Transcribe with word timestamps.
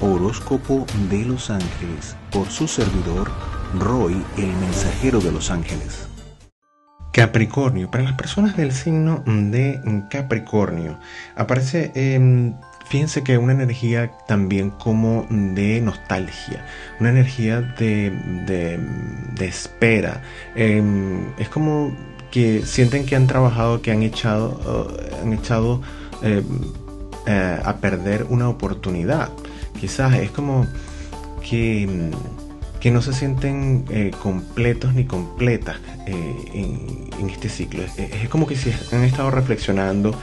Horóscopo 0.00 0.86
de 1.10 1.24
los 1.24 1.50
Ángeles 1.50 2.16
por 2.30 2.48
su 2.48 2.68
servidor 2.68 3.30
Roy, 3.78 4.22
el 4.36 4.52
mensajero 4.54 5.20
de 5.20 5.32
los 5.32 5.50
ángeles. 5.50 6.08
Capricornio, 7.12 7.90
para 7.90 8.04
las 8.04 8.12
personas 8.12 8.56
del 8.56 8.72
signo 8.72 9.22
de 9.26 9.80
Capricornio, 10.08 10.98
aparece, 11.36 11.90
em, 11.94 12.54
fíjense 12.88 13.24
que 13.24 13.38
una 13.38 13.52
energía 13.52 14.12
también 14.26 14.70
como 14.70 15.26
de 15.28 15.80
nostalgia, 15.80 16.64
una 17.00 17.10
energía 17.10 17.60
de, 17.60 18.10
de, 18.46 19.46
espera. 19.46 20.22
Em, 20.54 21.32
es 21.38 21.48
como 21.48 21.92
que 22.30 22.62
sienten 22.64 23.04
que 23.04 23.16
han 23.16 23.26
trabajado, 23.26 23.82
que 23.82 23.90
han 23.90 24.02
echado, 24.02 24.96
han 25.22 25.32
echado 25.32 25.82
em, 26.22 26.44
eh, 27.26 27.60
a 27.64 27.76
perder 27.76 28.26
una 28.30 28.48
oportunidad. 28.48 29.30
Quizás 29.78 30.14
es 30.14 30.30
como 30.30 30.66
que 31.48 32.10
que 32.80 32.90
no 32.90 33.02
se 33.02 33.12
sienten 33.12 33.84
eh, 33.90 34.10
completos 34.22 34.94
ni 34.94 35.04
completas 35.04 35.76
eh, 36.06 37.08
en, 37.20 37.30
este 37.30 37.48
ciclo. 37.48 37.82
Es, 37.96 38.28
como 38.28 38.46
que 38.46 38.56
si 38.56 38.72
han 38.92 39.04
estado 39.04 39.30
reflexionando 39.30 40.14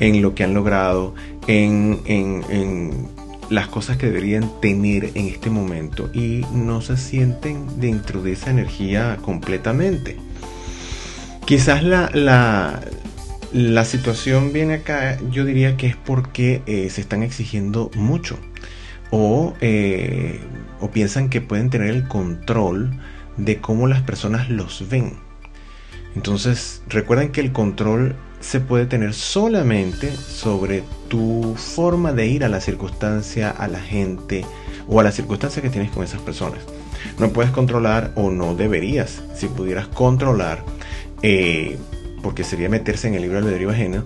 en 0.00 0.22
lo 0.22 0.34
que 0.34 0.44
han 0.44 0.54
logrado, 0.54 1.14
en, 1.46 2.00
en, 2.06 3.08
las 3.50 3.68
cosas 3.68 3.96
que 3.96 4.06
deberían 4.06 4.50
tener 4.60 5.12
en 5.14 5.26
este 5.26 5.48
momento 5.48 6.10
y 6.12 6.44
no 6.52 6.82
se 6.82 6.98
sienten 6.98 7.80
dentro 7.80 8.22
de 8.22 8.32
esa 8.32 8.50
energía 8.50 9.16
completamente. 9.22 10.18
Quizás 11.46 11.82
la, 11.82 12.10
la, 12.12 12.82
la 13.52 13.84
situación 13.86 14.52
viene 14.52 14.74
acá, 14.74 15.18
yo 15.30 15.46
diría 15.46 15.78
que 15.78 15.86
es 15.86 15.96
porque 15.96 16.60
eh, 16.66 16.90
se 16.90 17.00
están 17.00 17.22
exigiendo 17.22 17.90
mucho 17.94 18.38
o 19.10 19.54
o 20.80 20.90
piensan 20.90 21.28
que 21.28 21.40
pueden 21.40 21.70
tener 21.70 21.90
el 21.90 22.06
control 22.06 22.90
de 23.36 23.58
cómo 23.60 23.86
las 23.86 24.02
personas 24.02 24.48
los 24.50 24.88
ven. 24.88 25.14
Entonces, 26.14 26.82
recuerden 26.88 27.30
que 27.30 27.40
el 27.40 27.52
control 27.52 28.16
se 28.40 28.60
puede 28.60 28.86
tener 28.86 29.14
solamente 29.14 30.14
sobre 30.14 30.82
tu 31.08 31.54
forma 31.56 32.12
de 32.12 32.26
ir 32.26 32.44
a 32.44 32.48
la 32.48 32.60
circunstancia, 32.60 33.50
a 33.50 33.68
la 33.68 33.80
gente 33.80 34.44
o 34.86 35.00
a 35.00 35.02
la 35.02 35.12
circunstancia 35.12 35.62
que 35.62 35.70
tienes 35.70 35.90
con 35.90 36.04
esas 36.04 36.20
personas. 36.20 36.60
No 37.18 37.30
puedes 37.30 37.50
controlar 37.50 38.12
o 38.14 38.30
no 38.30 38.54
deberías. 38.54 39.22
Si 39.34 39.48
pudieras 39.48 39.88
controlar, 39.88 40.64
eh, 41.22 41.78
porque 42.22 42.44
sería 42.44 42.68
meterse 42.68 43.08
en 43.08 43.14
el 43.14 43.22
libro 43.22 43.38
albedrío 43.38 43.70
ajeno, 43.70 44.04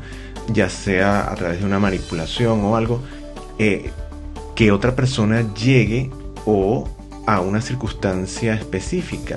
ya 0.49 0.69
sea 0.69 1.31
a 1.31 1.35
través 1.35 1.61
de 1.61 1.67
una 1.67 1.79
manipulación 1.79 2.65
o 2.65 2.77
algo, 2.77 3.03
eh, 3.59 3.91
que 4.55 4.73
otra 4.73 4.95
persona 4.95 5.53
llegue 5.55 6.11
o 6.45 6.89
a 7.27 7.41
una 7.41 7.61
circunstancia 7.61 8.55
específica 8.55 9.37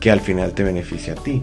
que 0.00 0.10
al 0.10 0.20
final 0.20 0.52
te 0.52 0.64
beneficia 0.64 1.14
a 1.14 1.16
ti, 1.16 1.40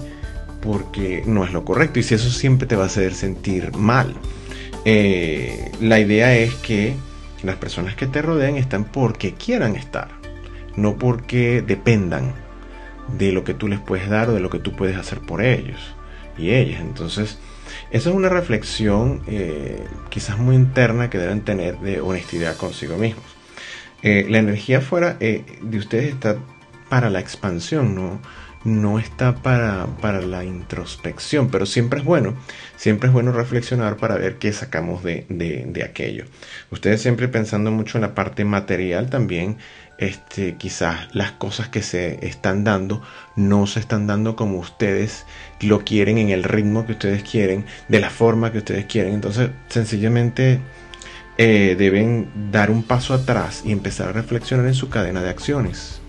porque 0.62 1.24
no 1.26 1.46
es 1.46 1.54
lo 1.54 1.64
correcto 1.64 2.00
y 2.00 2.04
si 2.04 2.16
eso 2.16 2.30
siempre 2.30 2.68
te 2.68 2.76
va 2.76 2.84
a 2.84 2.88
hacer 2.88 3.14
sentir 3.14 3.76
mal. 3.76 4.14
Eh, 4.86 5.72
la 5.80 6.00
idea 6.00 6.36
es 6.36 6.54
que 6.56 6.94
las 7.44 7.56
personas 7.56 7.96
que 7.96 8.08
te 8.08 8.22
rodean 8.22 8.56
están 8.56 8.86
porque 8.86 9.34
quieran 9.34 9.76
estar, 9.76 10.10
no 10.76 10.98
porque 10.98 11.62
dependan 11.66 12.34
de 13.18 13.32
lo 13.32 13.44
que 13.44 13.54
tú 13.54 13.68
les 13.68 13.80
puedes 13.80 14.10
dar 14.10 14.30
o 14.30 14.34
de 14.34 14.40
lo 14.40 14.50
que 14.50 14.60
tú 14.60 14.76
puedes 14.76 14.98
hacer 14.98 15.20
por 15.20 15.42
ellos 15.42 15.80
y 16.38 16.52
ellas. 16.52 16.82
Entonces, 16.82 17.40
esa 17.92 18.10
es 18.10 18.16
una 18.16 18.30
reflexión 18.30 19.22
eh, 19.28 19.84
quizás 20.10 20.38
muy 20.38 20.56
interna 20.56 21.10
que 21.10 21.18
deben 21.18 21.42
tener 21.42 21.80
de 21.80 22.02
honestidad 22.02 22.56
consigo 22.58 22.98
mismos. 22.98 23.26
Eh, 24.02 24.26
la 24.30 24.38
energía 24.38 24.82
fuera 24.82 25.18
eh, 25.20 25.44
de 25.62 25.78
ustedes 25.78 26.14
está 26.14 26.38
para 26.90 27.10
la 27.10 27.20
expansión, 27.20 27.96
no, 27.96 28.22
no 28.64 29.00
está 29.00 29.36
para, 29.36 29.88
para, 30.02 30.22
la 30.22 30.44
introspección, 30.44 31.50
pero 31.50 31.66
siempre 31.66 32.00
es 32.00 32.06
bueno, 32.06 32.36
siempre 32.76 33.08
es 33.08 33.14
bueno 33.14 33.32
reflexionar 33.32 33.98
para 33.98 34.16
ver 34.16 34.38
qué 34.38 34.52
sacamos 34.54 35.04
de, 35.04 35.26
de, 35.30 35.84
aquello. 35.84 36.26
Ustedes 36.72 37.02
siempre 37.02 37.28
pensando 37.28 37.72
mucho 37.72 37.98
en 37.98 38.02
la 38.04 38.16
parte 38.16 38.44
material 38.46 39.10
también, 39.10 39.58
este, 40.00 40.56
quizás 40.56 41.14
las 41.14 41.34
cosas 41.34 41.68
que 41.68 41.82
se 41.82 42.26
están 42.26 42.64
dando 42.64 43.02
no 43.36 43.68
se 43.68 43.82
están 43.82 44.08
dando 44.08 44.36
como 44.36 44.58
ustedes 44.58 45.26
lo 45.60 45.84
quieren, 45.84 46.18
en 46.18 46.30
el 46.30 46.44
ritmo 46.44 46.86
que 46.86 46.94
ustedes 46.94 47.24
quieren, 47.24 47.66
de 47.90 48.00
la 48.00 48.10
forma 48.10 48.52
que 48.52 48.60
ustedes 48.60 48.86
quieren. 48.86 49.14
Entonces, 49.14 49.50
sencillamente 49.68 50.62
eh, 51.38 51.76
deben 51.78 52.30
dar 52.52 52.72
un 52.72 52.84
paso 52.84 53.14
atrás 53.14 53.64
y 53.66 53.74
empezar 53.74 54.10
a 54.10 54.14
reflexionar 54.14 54.66
en 54.68 54.74
su 54.74 54.90
cadena 54.90 55.22
de 55.22 55.30
acciones. 55.30 56.02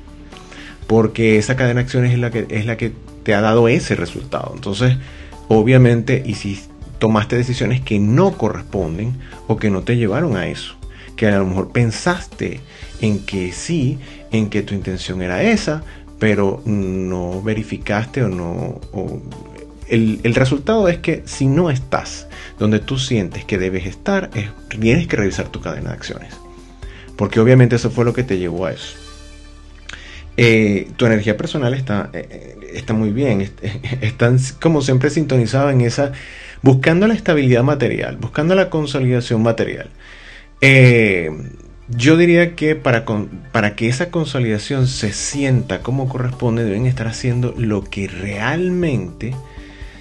Porque 0.87 1.37
esa 1.39 1.57
cadena 1.57 1.81
de 1.81 1.85
acciones 1.85 2.13
es 2.13 2.19
la 2.19 2.31
que, 2.31 2.47
es 2.49 2.67
la 2.67 2.77
que 2.77 2.93
te 3.25 3.35
ha 3.35 3.41
dado 3.41 3.69
ese 3.69 3.97
resultado. 3.97 4.53
Entonces, 4.55 4.97
obviamente, 5.49 6.23
y 6.25 6.35
si 6.35 6.61
tomaste 7.01 7.37
decisiones 7.37 7.81
que 7.81 7.99
no 7.99 8.39
corresponden 8.39 9.15
o 9.49 9.57
que 9.57 9.71
no 9.71 9.83
te 9.83 9.97
llevaron 9.97 10.37
a 10.37 10.47
eso, 10.47 10.80
que 11.21 11.27
a 11.27 11.39
lo 11.39 11.45
mejor 11.45 11.71
pensaste 11.71 12.61
en 13.03 13.27
que 13.27 13.53
sí, 13.53 13.99
en 14.33 14.49
que 14.49 14.63
tu 14.63 14.73
intención 14.73 15.21
era 15.21 15.43
esa, 15.43 15.83
pero 16.19 16.63
no 16.65 17.43
verificaste 17.43 18.23
o 18.25 18.31
no... 18.31 18.81
el, 19.87 20.19
el 20.23 20.35
resultado 20.35 20.89
es 20.89 21.01
que 21.01 21.23
si 21.27 21.45
no 21.47 21.71
estás 21.71 22.27
donde 22.59 22.79
tú 22.79 22.97
sientes 22.97 23.45
que 23.45 23.59
debes 23.59 23.85
estar, 23.85 24.31
es, 24.35 24.49
tienes 24.71 25.09
que 25.09 25.17
revisar 25.17 25.49
tu 25.49 25.61
cadena 25.61 25.91
de 25.91 25.97
acciones. 25.97 26.33
Porque 27.17 27.39
obviamente 27.39 27.77
eso 27.77 27.91
fue 27.91 28.07
lo 28.07 28.15
que 28.15 28.23
te 28.23 28.39
llevó 28.39 28.65
a 28.65 28.73
eso. 28.73 28.97
Eh, 30.39 30.89
tu 30.97 31.05
energía 31.05 31.37
personal 31.37 31.75
está, 31.75 32.09
eh, 32.15 32.29
eh, 32.31 32.71
está 32.77 32.95
muy 32.95 33.11
bien, 33.11 33.43
están 34.01 34.39
como 34.59 34.81
siempre 34.81 35.11
sintonizado 35.11 35.69
en 35.69 35.83
esa, 35.83 36.13
buscando 36.63 37.07
la 37.07 37.13
estabilidad 37.13 37.63
material, 37.63 38.17
buscando 38.17 38.55
la 38.55 38.71
consolidación 38.71 39.43
material. 39.43 39.91
Yo 40.63 42.17
diría 42.17 42.55
que 42.55 42.77
para, 42.77 43.05
para 43.53 43.77
que 43.77 43.89
esa 43.89 44.11
consolidación 44.11 44.87
se 44.87 45.13
sienta 45.13 45.81
como 45.81 46.09
corresponde, 46.09 46.65
deben 46.65 46.87
estar 46.87 47.09
haciendo 47.09 47.55
lo 47.57 47.85
que 47.85 48.09
realmente 48.09 49.35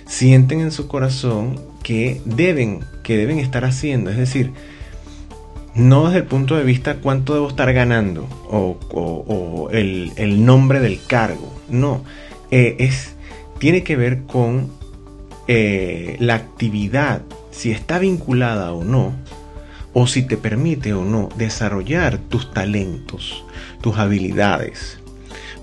sienten 0.05 0.59
en 0.59 0.71
su 0.71 0.87
corazón 0.87 1.59
que 1.83 2.21
deben, 2.25 2.81
que 3.03 3.17
deben 3.17 3.39
estar 3.39 3.63
haciendo. 3.63 4.09
Es 4.11 4.17
decir, 4.17 4.51
no 5.75 6.05
desde 6.05 6.19
el 6.19 6.25
punto 6.25 6.55
de 6.55 6.63
vista 6.63 6.95
cuánto 6.95 7.33
debo 7.33 7.47
estar 7.47 7.71
ganando 7.73 8.27
o, 8.49 9.69
el, 9.71 10.45
nombre 10.45 10.79
del 10.79 10.99
cargo. 11.05 11.53
No, 11.69 12.03
eh, 12.51 12.75
es, 12.79 13.15
tiene 13.59 13.83
que 13.83 13.95
ver 13.95 14.23
con 14.23 14.71
eh, 15.47 16.17
la 16.19 16.35
actividad, 16.35 17.21
si 17.51 17.71
está 17.71 17.99
vinculada 17.99 18.73
o 18.73 18.83
no, 18.83 19.13
o 19.93 20.07
si 20.07 20.23
te 20.23 20.37
permite 20.37 20.93
o 20.93 21.03
no 21.03 21.29
desarrollar 21.35 22.17
tus 22.17 22.51
talentos, 22.51 23.43
tus 23.81 23.97
habilidades. 23.97 24.99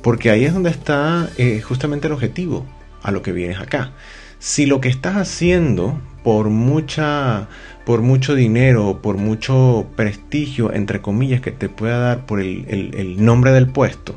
Porque 0.03 0.31
ahí 0.31 0.45
es 0.45 0.55
donde 0.55 0.71
está 0.71 1.31
eh, 1.37 1.61
justamente 1.61 2.07
el 2.07 2.13
objetivo 2.13 2.67
a 3.03 3.11
lo 3.11 3.23
que 3.23 3.33
vienes 3.33 3.61
acá 3.61 3.93
si 4.39 4.67
lo 4.67 4.81
que 4.81 4.89
estás 4.89 5.17
haciendo 5.17 6.01
por 6.23 6.51
mucha 6.51 7.49
por 7.85 8.03
mucho 8.03 8.35
dinero 8.35 9.01
por 9.03 9.17
mucho 9.17 9.87
prestigio 9.97 10.73
entre 10.73 11.01
comillas 11.01 11.41
que 11.41 11.53
te 11.53 11.69
pueda 11.69 11.99
dar 11.99 12.27
por 12.27 12.41
el, 12.41 13.17
nombre 13.25 13.53
del 13.53 13.69
puesto 13.69 14.17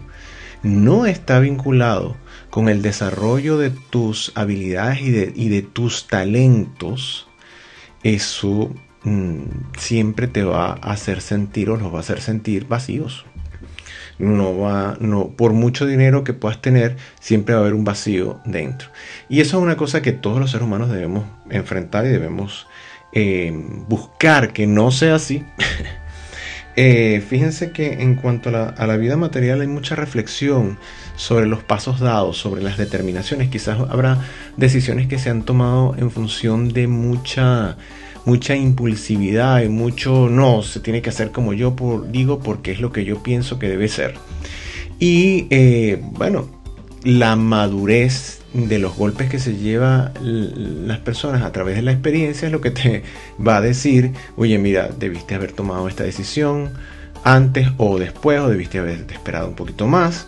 no 0.62 1.06
está 1.06 1.40
vinculado 1.40 2.18
con 2.50 2.68
el 2.68 2.82
desarrollo 2.82 3.58
de 3.58 3.70
tus 3.70 4.32
habilidades 4.36 5.02
y 5.02 5.50
de, 5.50 5.62
tus 5.62 6.08
talentos 6.08 7.28
eso 8.04 8.74
mm, 9.04 9.44
siempre 9.78 10.28
te 10.28 10.44
va 10.44 10.72
a 10.72 10.92
hacer 10.92 11.22
sentir 11.22 11.70
o 11.70 11.78
los 11.78 11.94
va 11.94 11.98
a 11.98 12.02
hacer 12.02 12.22
sentir 12.22 12.68
vacíos 12.68 13.26
no 14.20 14.58
va, 14.58 14.98
no, 15.00 15.30
por 15.30 15.54
mucho 15.54 15.86
dinero 15.86 16.24
que 16.24 16.34
puedas 16.34 16.62
tener, 16.62 16.98
siempre 17.20 17.56
va 17.56 17.62
a 17.62 17.64
haber 17.64 17.74
un 17.74 17.86
vacío 17.86 18.42
dentro. 18.46 18.90
Y 19.30 19.40
eso 19.40 19.58
es 19.58 19.64
una 19.64 19.78
cosa 19.78 20.02
que 20.02 20.12
todos 20.12 20.40
los 20.40 20.52
seres 20.52 20.68
humanos 20.68 20.92
debemos 20.92 21.26
enfrentar 21.50 22.06
y 22.06 22.10
debemos 22.10 22.68
eh, 23.14 23.52
buscar 23.88 24.54
que 24.54 24.68
no 24.68 24.92
sea 24.92 25.16
así. 25.16 25.44
Eh, 26.82 27.22
fíjense 27.28 27.72
que 27.72 28.04
en 28.04 28.16
cuanto 28.16 28.48
a 28.48 28.88
la, 28.88 28.96
vida 28.96 29.18
material 29.18 29.60
hay 29.60 29.68
mucha 29.68 29.96
reflexión 29.96 30.78
sobre 31.18 31.46
los 31.46 31.62
pasos 31.62 32.00
dados, 32.00 32.38
sobre 32.38 32.62
las 32.62 32.78
determinaciones. 32.78 33.50
Quizás 33.50 33.80
habrá 33.90 34.20
decisiones 34.56 35.08
que 35.08 35.20
se 35.20 35.30
han 35.30 35.44
tomado 35.44 35.96
en 35.98 36.10
función 36.10 36.70
de 36.70 36.88
mucha 36.88 37.76
mucha 38.30 38.56
impulsividad 38.56 39.64
y 39.64 39.70
mucho 39.70 40.30
no, 40.30 40.62
se 40.62 40.80
tiene 40.80 41.02
que 41.02 41.10
hacer 41.10 41.32
como 41.32 41.54
yo 41.54 41.76
por, 41.76 42.12
digo 42.12 42.38
porque 42.40 42.72
es 42.72 42.80
lo 42.80 42.92
que 42.92 43.04
yo 43.04 43.24
pienso 43.24 43.58
que 43.58 43.68
debe 43.68 43.88
ser. 43.88 44.14
Y 45.00 45.48
eh, 45.50 46.00
bueno, 46.12 46.48
la 47.04 47.36
madurez 47.36 48.42
de 48.54 48.78
los 48.78 48.96
golpes 48.96 49.32
que 49.32 49.40
se 49.40 49.56
lleva 49.56 50.12
las 50.22 51.00
personas 51.00 51.42
a 51.42 51.52
través 51.52 51.76
de 51.76 51.82
la 51.82 51.92
experiencia 51.92 52.46
es 52.46 52.52
lo 52.52 52.62
que 52.62 52.70
te 52.70 53.02
va 53.48 53.58
a 53.58 53.62
decir, 53.62 54.12
oye 54.38 54.60
mira, 54.60 54.90
debiste 54.90 55.34
haber 55.34 55.52
tomado 55.52 55.88
esta 55.88 56.04
decisión, 56.04 56.70
antes 57.24 57.70
o 57.78 57.98
después, 57.98 58.40
o 58.42 58.50
debiste 58.50 58.78
haber 58.78 59.08
esperado 59.12 59.48
un 59.48 59.56
poquito 59.56 59.88
más. 59.88 60.28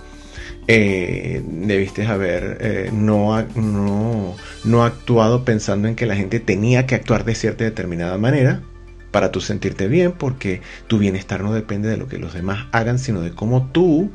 Eh, 0.67 1.41
debiste 1.43 2.05
haber 2.05 2.57
eh, 2.61 2.89
no, 2.93 3.41
no, 3.55 4.35
no 4.63 4.83
actuado 4.83 5.43
pensando 5.43 5.87
en 5.87 5.95
que 5.95 6.05
la 6.05 6.15
gente 6.15 6.39
tenía 6.39 6.85
que 6.85 6.95
actuar 6.95 7.25
de 7.25 7.33
cierta 7.33 7.63
determinada 7.63 8.17
manera 8.17 8.61
para 9.09 9.31
tú 9.31 9.41
sentirte 9.41 9.87
bien, 9.87 10.13
porque 10.13 10.61
tu 10.87 10.99
bienestar 10.99 11.41
no 11.41 11.53
depende 11.53 11.89
de 11.89 11.97
lo 11.97 12.07
que 12.07 12.17
los 12.17 12.33
demás 12.33 12.67
hagan, 12.71 12.99
sino 12.99 13.21
de 13.21 13.31
cómo 13.31 13.69
tú 13.71 14.11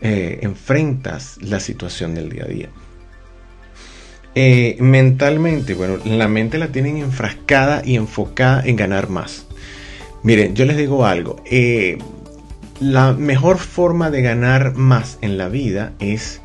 eh, 0.00 0.38
enfrentas 0.42 1.38
la 1.42 1.60
situación 1.60 2.14
del 2.14 2.30
día 2.30 2.44
a 2.44 2.48
día. 2.48 2.68
mentalmente, 4.78 5.74
bueno, 5.74 5.98
la 6.04 6.28
mente 6.28 6.56
la 6.56 6.68
tienen 6.68 6.98
enfrascada 6.98 7.82
y 7.84 7.96
enfocada 7.96 8.62
en 8.64 8.76
ganar 8.76 9.10
más. 9.10 9.46
Miren, 10.22 10.54
yo 10.54 10.64
les 10.64 10.78
digo 10.78 11.04
algo. 11.04 11.42
La 12.80 13.12
mejor 13.12 13.58
forma 13.58 14.10
de 14.10 14.22
ganar 14.22 14.74
más 14.74 15.18
en 15.20 15.38
la 15.38 15.48
vida 15.48 15.92
es 15.98 16.40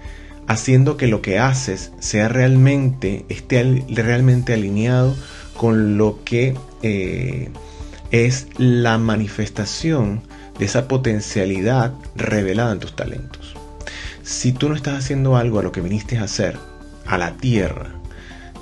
haciendo 0.47 0.97
que 0.97 1.07
lo 1.07 1.21
que 1.21 1.39
haces 1.39 1.91
sea 1.99 2.27
realmente, 2.27 3.25
esté 3.29 3.83
realmente 3.89 4.53
alineado 4.53 5.15
con 5.55 5.97
lo 5.97 6.23
que 6.23 6.55
eh, 6.81 7.49
es 8.11 8.47
la 8.57 8.97
manifestación 8.97 10.21
de 10.57 10.65
esa 10.65 10.87
potencialidad 10.87 11.93
revelada 12.15 12.71
en 12.71 12.79
tus 12.79 12.95
talentos. 12.95 13.53
Si 14.23 14.51
tú 14.51 14.69
no 14.69 14.75
estás 14.75 14.97
haciendo 14.97 15.37
algo 15.37 15.59
a 15.59 15.63
lo 15.63 15.71
que 15.71 15.81
viniste 15.81 16.17
a 16.17 16.23
hacer, 16.23 16.57
a 17.05 17.17
la 17.17 17.37
tierra, 17.37 17.98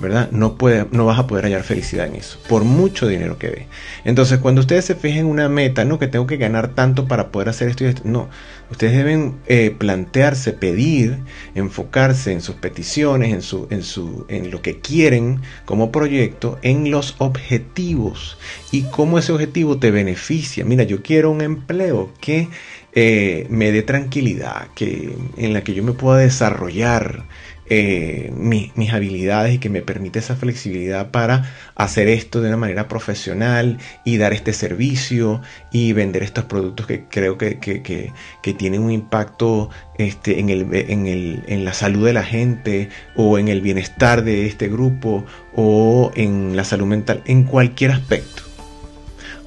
¿verdad? 0.00 0.30
No, 0.30 0.56
puede, 0.56 0.86
no 0.90 1.06
vas 1.06 1.18
a 1.18 1.26
poder 1.26 1.44
hallar 1.44 1.62
felicidad 1.62 2.06
en 2.06 2.16
eso, 2.16 2.38
por 2.48 2.64
mucho 2.64 3.06
dinero 3.06 3.38
que 3.38 3.48
dé. 3.48 3.66
Entonces, 4.04 4.38
cuando 4.38 4.60
ustedes 4.60 4.84
se 4.84 4.94
fijen 4.94 5.26
una 5.26 5.48
meta, 5.48 5.84
no 5.84 5.98
que 5.98 6.06
tengo 6.06 6.26
que 6.26 6.36
ganar 6.36 6.68
tanto 6.68 7.06
para 7.06 7.30
poder 7.30 7.48
hacer 7.48 7.68
esto 7.68 7.84
y 7.84 7.88
esto, 7.88 8.02
no, 8.04 8.28
ustedes 8.70 8.92
deben 8.92 9.36
eh, 9.46 9.74
plantearse, 9.76 10.52
pedir, 10.52 11.18
enfocarse 11.54 12.32
en 12.32 12.40
sus 12.40 12.56
peticiones, 12.56 13.32
en, 13.32 13.42
su, 13.42 13.66
en, 13.70 13.82
su, 13.82 14.26
en 14.28 14.50
lo 14.50 14.62
que 14.62 14.78
quieren 14.78 15.40
como 15.64 15.90
proyecto, 15.90 16.58
en 16.62 16.90
los 16.90 17.14
objetivos 17.18 18.38
y 18.70 18.82
cómo 18.82 19.18
ese 19.18 19.32
objetivo 19.32 19.78
te 19.78 19.90
beneficia. 19.90 20.64
Mira, 20.64 20.84
yo 20.84 21.02
quiero 21.02 21.30
un 21.30 21.40
empleo 21.40 22.10
que 22.20 22.48
eh, 22.92 23.46
me 23.50 23.70
dé 23.70 23.82
tranquilidad, 23.82 24.68
que, 24.74 25.14
en 25.36 25.52
la 25.52 25.62
que 25.62 25.74
yo 25.74 25.82
me 25.82 25.92
pueda 25.92 26.18
desarrollar 26.18 27.26
eh, 27.70 28.32
mis 28.34 28.92
habilidades 28.92 29.54
y 29.54 29.58
que 29.58 29.68
me 29.68 29.82
permite 29.82 30.18
esa 30.18 30.36
flexibilidad 30.36 31.10
para 31.10 31.44
hacer 31.74 32.08
esto 32.08 32.40
de 32.40 32.48
una 32.48 32.56
manera 32.56 32.88
profesional 32.88 33.78
y 34.04 34.16
dar 34.16 34.32
este 34.32 34.52
servicio 34.52 35.42
y 35.70 35.92
vender 35.92 36.22
estos 36.22 36.44
productos 36.44 36.86
que 36.86 37.04
creo 37.04 37.38
que, 37.38 37.58
que, 37.58 38.12
tienen 38.54 38.82
un 38.82 38.90
impacto 38.90 39.68
este, 39.98 40.40
en, 40.40 40.48
el, 40.48 40.66
en, 40.72 41.06
el, 41.06 41.44
en 41.46 41.64
la 41.64 41.74
salud 41.74 42.06
de 42.06 42.14
la 42.14 42.24
gente 42.24 42.88
o 43.14 43.38
en 43.38 43.48
el 43.48 43.60
bienestar 43.60 44.24
de 44.24 44.46
este 44.46 44.68
grupo 44.68 45.24
o 45.54 46.10
en 46.14 46.56
la 46.56 46.64
salud 46.64 46.86
mental, 46.86 47.22
en 47.26 47.44
cualquier 47.44 47.92
aspecto 47.92 48.47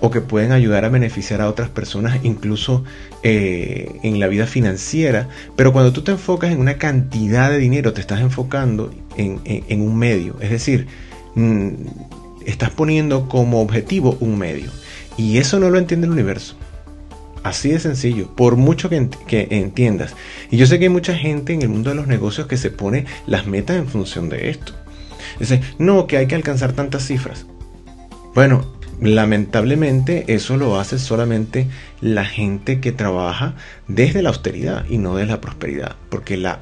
o 0.01 0.09
que 0.09 0.19
pueden 0.19 0.51
ayudar 0.51 0.83
a 0.83 0.89
beneficiar 0.89 1.41
a 1.41 1.47
otras 1.47 1.69
personas 1.69 2.19
incluso 2.23 2.83
eh, 3.23 3.99
en 4.03 4.19
la 4.19 4.27
vida 4.27 4.47
financiera. 4.47 5.29
Pero 5.55 5.71
cuando 5.71 5.93
tú 5.93 6.01
te 6.01 6.11
enfocas 6.11 6.51
en 6.51 6.59
una 6.59 6.77
cantidad 6.77 7.49
de 7.51 7.59
dinero, 7.59 7.93
te 7.93 8.01
estás 8.01 8.19
enfocando 8.19 8.91
en, 9.15 9.81
un 9.81 9.97
medio. 9.97 10.35
Es 10.41 10.49
decir, 10.49 10.87
mm, 11.35 11.69
estás 12.45 12.71
poniendo 12.71 13.29
como 13.29 13.61
objetivo 13.61 14.17
un 14.19 14.37
medio. 14.37 14.71
Y 15.17 15.37
eso 15.37 15.59
no 15.59 15.69
lo 15.69 15.77
entiende 15.77 16.07
el 16.07 16.13
universo. 16.13 16.55
Así 17.43 17.69
de 17.69 17.79
sencillo, 17.79 18.35
por 18.35 18.55
mucho 18.55 18.89
que, 18.89 19.07
que, 19.27 19.47
entiendas. 19.51 20.15
Y 20.49 20.57
yo 20.57 20.65
sé 20.65 20.79
que 20.79 20.85
hay 20.85 20.89
mucha 20.89 21.15
gente 21.15 21.53
en 21.53 21.61
el 21.61 21.69
mundo 21.69 21.91
de 21.91 21.95
los 21.95 22.07
negocios 22.07 22.47
que 22.47 22.57
se 22.57 22.71
pone 22.71 23.05
las 23.27 23.45
metas 23.45 23.77
en 23.77 23.87
función 23.87 24.29
de 24.29 24.49
esto. 24.49 24.73
Dice, 25.39 25.61
no, 25.77 26.07
que 26.07 26.17
hay 26.17 26.27
que 26.27 26.35
alcanzar 26.35 26.73
tantas 26.73 27.05
cifras. 27.05 27.45
Bueno, 28.33 28.65
Lamentablemente 29.01 30.25
eso 30.27 30.57
lo 30.57 30.79
hace 30.79 30.99
solamente 30.99 31.67
la 32.01 32.23
gente 32.23 32.79
que 32.79 32.91
trabaja 32.91 33.55
desde 33.87 34.21
la 34.21 34.29
austeridad 34.29 34.85
y 34.89 34.99
no 34.99 35.15
desde 35.15 35.31
la 35.31 35.41
prosperidad, 35.41 35.95
porque 36.09 36.37
la, 36.37 36.59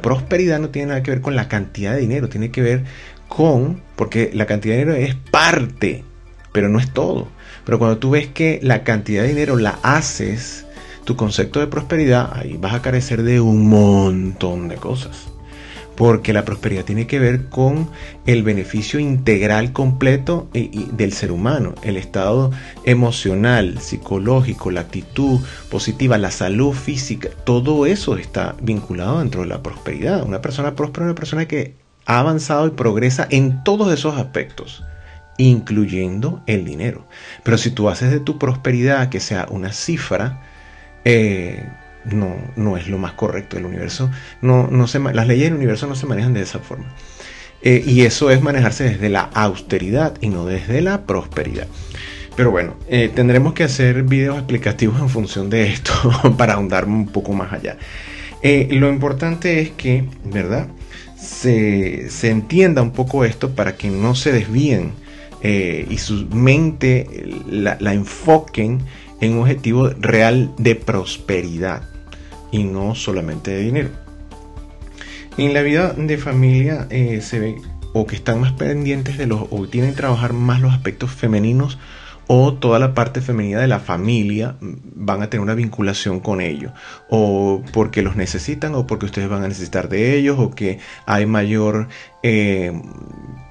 prosperidad 0.00 0.60
no 0.60 0.68
tiene 0.68 0.88
nada 0.88 1.02
que 1.02 1.10
ver 1.10 1.20
con 1.20 1.34
la 1.34 1.48
cantidad 1.48 1.94
de 1.94 2.00
dinero, 2.00 2.28
tiene 2.28 2.52
que 2.52 2.62
ver 2.62 2.84
con, 3.26 3.82
porque 3.96 4.30
la 4.32 4.46
cantidad 4.46 4.76
de 4.76 4.84
dinero 4.84 4.96
es 4.96 5.16
parte, 5.16 6.04
pero 6.52 6.68
no 6.68 6.78
es 6.78 6.92
todo. 6.92 7.26
Pero 7.64 7.80
cuando 7.80 7.98
tú 7.98 8.10
ves 8.10 8.28
que 8.28 8.60
la 8.62 8.84
cantidad 8.84 9.22
de 9.22 9.30
dinero 9.30 9.56
la 9.56 9.80
haces, 9.82 10.66
tu 11.02 11.16
concepto 11.16 11.58
de 11.58 11.66
prosperidad, 11.66 12.30
ahí 12.32 12.56
vas 12.56 12.74
a 12.74 12.82
carecer 12.82 13.24
de 13.24 13.40
un 13.40 13.68
montón 13.68 14.68
de 14.68 14.76
cosas 14.76 15.35
porque 15.96 16.32
la 16.32 16.44
prosperidad 16.44 16.84
tiene 16.84 17.06
que 17.06 17.18
ver 17.18 17.46
con 17.46 17.88
el 18.26 18.42
beneficio 18.42 19.00
integral 19.00 19.72
completo 19.72 20.48
del 20.52 21.12
ser 21.12 21.32
humano, 21.32 21.74
el 21.82 21.96
estado 21.96 22.50
emocional, 22.84 23.80
psicológico, 23.80 24.70
la 24.70 24.82
actitud 24.82 25.40
positiva, 25.70 26.18
la 26.18 26.30
salud 26.30 26.72
física, 26.72 27.30
todo 27.44 27.86
eso 27.86 28.16
está 28.16 28.54
vinculado 28.60 29.18
dentro 29.20 29.40
de 29.40 29.48
la 29.48 29.62
prosperidad. 29.62 30.22
Una 30.24 30.42
persona 30.42 30.74
próspera 30.74 31.06
es 31.06 31.10
una 31.10 31.14
persona 31.14 31.48
que 31.48 31.74
ha 32.04 32.20
avanzado 32.20 32.66
y 32.66 32.70
progresa 32.70 33.26
en 33.30 33.64
todos 33.64 33.92
esos 33.92 34.16
aspectos 34.16 34.84
incluyendo 35.38 36.42
el 36.46 36.64
dinero. 36.64 37.06
Pero 37.42 37.58
si 37.58 37.70
tú 37.70 37.88
haces 37.88 38.10
de 38.10 38.20
tu 38.20 38.38
prosperidad 38.38 39.08
que 39.08 39.20
sea 39.20 39.46
una 39.50 39.72
cifra, 39.72 40.40
eh, 41.04 41.68
no, 42.10 42.36
no 42.56 42.76
es 42.76 42.88
lo 42.88 42.98
más 42.98 43.12
correcto. 43.12 43.56
El 43.56 43.66
universo 43.66 44.10
no, 44.42 44.68
no 44.68 44.86
se, 44.86 44.98
las 44.98 45.26
leyes 45.26 45.44
del 45.44 45.54
universo 45.54 45.86
no 45.86 45.94
se 45.94 46.06
manejan 46.06 46.34
de 46.34 46.42
esa 46.42 46.58
forma. 46.58 46.86
Eh, 47.62 47.82
y 47.86 48.02
eso 48.02 48.30
es 48.30 48.42
manejarse 48.42 48.84
desde 48.84 49.08
la 49.08 49.22
austeridad 49.22 50.14
y 50.20 50.28
no 50.28 50.44
desde 50.44 50.80
la 50.82 51.06
prosperidad. 51.06 51.66
Pero 52.36 52.50
bueno, 52.50 52.76
eh, 52.88 53.10
tendremos 53.14 53.54
que 53.54 53.64
hacer 53.64 54.02
videos 54.02 54.36
explicativos 54.36 55.00
en 55.00 55.08
función 55.08 55.48
de 55.48 55.72
esto 55.72 55.92
para 56.38 56.54
ahondar 56.54 56.84
un 56.84 57.08
poco 57.08 57.32
más 57.32 57.52
allá. 57.52 57.76
Eh, 58.42 58.68
lo 58.72 58.90
importante 58.90 59.60
es 59.60 59.70
que, 59.70 60.04
¿verdad? 60.24 60.68
Se, 61.18 62.10
se, 62.10 62.30
entienda 62.30 62.82
un 62.82 62.92
poco 62.92 63.24
esto 63.24 63.50
para 63.54 63.76
que 63.76 63.88
no 63.88 64.14
se 64.14 64.32
desvíen 64.32 64.92
y 65.42 65.98
su 65.98 66.26
mente 66.26 67.06
la, 67.48 67.76
la 67.78 67.94
enfoquen 67.94 68.80
en 69.20 69.34
un 69.34 69.42
objetivo 69.42 69.90
real 69.90 70.52
de 70.58 70.74
prosperidad 70.74 71.82
y 72.50 72.64
no 72.64 72.94
solamente 72.94 73.50
de 73.50 73.62
dinero. 73.62 73.90
En 75.38 75.52
la 75.52 75.62
vida 75.62 75.92
de 75.92 76.16
familia 76.16 76.86
eh, 76.90 77.20
se 77.20 77.38
ve 77.38 77.56
o 77.92 78.06
que 78.06 78.16
están 78.16 78.40
más 78.40 78.52
pendientes 78.52 79.18
de 79.18 79.26
los 79.26 79.46
o 79.50 79.68
tienen 79.68 79.90
que 79.90 79.96
trabajar 79.96 80.32
más 80.32 80.60
los 80.60 80.72
aspectos 80.72 81.10
femeninos 81.10 81.78
o 82.26 82.54
toda 82.54 82.78
la 82.78 82.94
parte 82.94 83.20
femenina 83.20 83.60
de 83.60 83.68
la 83.68 83.78
familia 83.78 84.56
van 84.60 85.22
a 85.22 85.30
tener 85.30 85.42
una 85.42 85.54
vinculación 85.54 86.20
con 86.20 86.40
ellos 86.40 86.72
o 87.08 87.62
porque 87.72 88.02
los 88.02 88.16
necesitan 88.16 88.74
o 88.74 88.86
porque 88.86 89.06
ustedes 89.06 89.28
van 89.28 89.44
a 89.44 89.48
necesitar 89.48 89.88
de 89.88 90.16
ellos 90.16 90.36
o 90.38 90.50
que 90.50 90.80
hay 91.06 91.26
mayor 91.26 91.88
eh, 92.22 92.72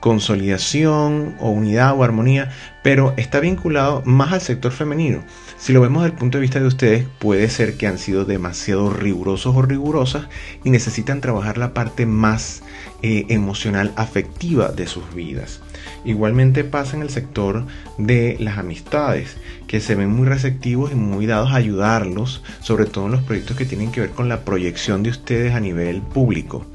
consolidación 0.02 1.36
o 1.40 1.52
unidad 1.52 1.98
o 1.98 2.04
armonía. 2.04 2.52
Pero 2.84 3.14
está 3.18 3.40
vinculado 3.40 4.04
más 4.06 4.34
al 4.34 4.42
sector 4.42 4.72
femenino 4.72 5.24
si 5.58 5.72
lo 5.74 5.82
vemos 5.82 6.04
desde 6.04 6.14
el 6.14 6.20
punto 6.20 6.38
de 6.38 6.42
vista 6.42 6.60
de 6.60 6.68
ustedes, 6.68 7.06
puede 7.20 7.50
ser 7.50 7.78
que 7.78 7.88
han 7.88 7.98
sido 7.98 8.26
demasiado 8.26 8.90
rigurosos 8.92 9.56
o 9.56 9.62
rigurosas 9.62 10.28
y 10.64 10.70
necesitan 10.70 11.22
trabajar 11.22 11.58
la 11.58 11.74
parte 11.74 12.06
más 12.06 12.62
eh, 13.02 13.26
emocional, 13.30 13.94
afectiva 13.96 14.70
de 14.70 14.86
sus 14.86 15.14
vidas. 15.16 15.62
Igualmente 16.04 16.64
pasa 16.64 16.98
en 16.98 17.04
el 17.04 17.10
sector 17.10 17.66
de 17.98 18.36
las 18.40 18.58
amistades, 18.58 19.38
que 19.66 19.80
se 19.80 19.96
ven 19.96 20.10
muy 20.10 20.28
receptivos 20.28 20.92
y 20.92 20.96
muy 20.96 21.26
dados 21.26 21.52
a 21.52 21.56
ayudarlos, 21.56 22.44
sobre 22.62 22.86
todo 22.86 23.06
en 23.06 23.14
los 23.14 23.24
proyectos 23.24 23.58
que 23.58 23.66
tienen 23.66 23.92
que 23.92 24.02
ver 24.02 24.12
con 24.12 24.30
la 24.30 24.42
proyección 24.42 25.04
de 25.04 25.10
ustedes 25.10 25.54
a 25.54 25.60
nivel 25.60 26.02
público 26.02 26.66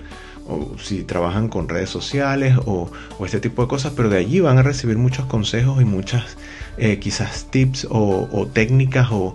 o 0.51 0.77
si 0.79 1.03
trabajan 1.05 1.49
con 1.49 1.69
redes 1.69 1.91
sociales 1.91 2.57
o, 2.67 2.91
este 3.25 3.41
tipo 3.41 3.63
de 3.63 3.69
cosas, 3.69 3.93
pero 3.97 4.09
de 4.09 4.19
allí 4.19 4.41
van 4.41 4.59
a 4.59 4.63
recibir 4.63 4.99
muchos 4.99 5.27
consejos 5.27 5.81
y 5.81 5.85
muchas 5.85 6.37
eh, 6.79 6.99
quizás 6.99 7.47
tips 7.51 7.87
o, 7.91 8.49
técnicas 8.53 9.09
o, 9.11 9.35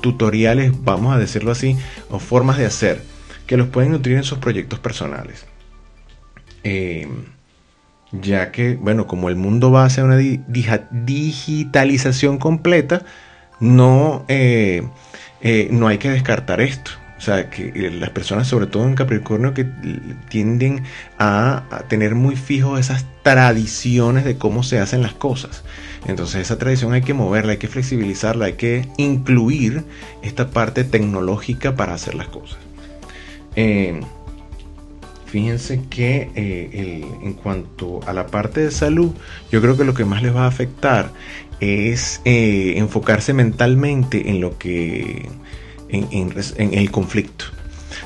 tutoriales, 0.00 0.72
vamos 0.84 1.14
a 1.14 1.18
decirlo 1.18 1.52
así, 1.52 1.76
o 2.10 2.18
formas 2.18 2.58
de 2.58 2.66
hacer 2.66 3.02
que 3.46 3.56
los 3.56 3.68
pueden 3.68 3.92
nutrir 3.92 4.16
en 4.16 4.24
sus 4.24 4.38
proyectos 4.38 4.78
personales. 4.78 5.46
Eh, 6.64 7.08
ya 8.12 8.52
que, 8.52 8.76
bueno, 8.76 9.06
como 9.06 9.28
el 9.28 9.36
mundo 9.36 9.70
va 9.70 9.84
hacia 9.84 10.04
una 10.04 10.16
digitalización 10.16 12.38
completa, 12.38 13.04
no, 13.60 14.24
eh, 14.28 14.88
no 15.70 15.88
hay 15.88 15.98
que 15.98 16.10
descartar 16.10 16.60
esto. 16.60 16.92
O 17.18 17.20
sea, 17.20 17.48
que 17.48 17.72
eh, 17.74 17.90
las 17.90 18.10
personas, 18.10 18.46
sobre 18.46 18.66
todo 18.66 18.84
en 18.84 18.94
Capricornio, 18.94 19.54
que 19.54 19.66
tienden 20.28 20.82
a, 21.18 21.64
tener 21.88 22.14
muy 22.14 22.36
fijos 22.36 22.78
esas 22.78 23.06
tradiciones 23.22 24.24
de 24.24 24.36
cómo 24.36 24.62
se 24.62 24.78
hacen 24.80 25.02
las 25.02 25.14
cosas. 25.14 25.64
Entonces 26.06 26.42
esa 26.42 26.58
tradición 26.58 26.92
hay 26.92 27.00
que 27.00 27.14
moverla, 27.14 27.52
hay 27.52 27.58
que 27.58 27.68
flexibilizarla, 27.68 28.46
hay 28.46 28.52
que 28.54 28.88
incluir 28.98 29.84
esta 30.22 30.50
parte 30.50 30.84
tecnológica 30.84 31.74
para 31.74 31.94
hacer 31.94 32.14
las 32.14 32.28
cosas. 32.28 32.58
Eh, 33.56 34.00
fíjense 35.24 35.80
que 35.88 36.30
eh, 36.34 37.04
en 37.22 37.32
cuanto 37.32 38.00
a 38.06 38.12
la 38.12 38.26
parte 38.26 38.60
de 38.60 38.70
salud, 38.70 39.12
yo 39.50 39.62
creo 39.62 39.76
que 39.76 39.84
lo 39.84 39.94
que 39.94 40.04
más 40.04 40.22
les 40.22 40.36
va 40.36 40.44
a 40.44 40.48
afectar 40.48 41.10
es 41.60 42.20
enfocarse 42.24 43.32
mentalmente 43.32 44.28
en 44.28 44.42
lo 44.42 44.58
que 44.58 45.26
en 45.88 46.74
el 46.74 46.90
conflicto 46.90 47.46